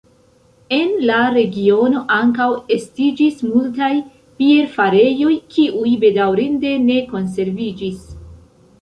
[0.77, 3.91] En la regiono ankaŭ estiĝis multaj
[4.41, 8.07] bierfarejoj, kiuj bedaŭrinde ne konserviĝis.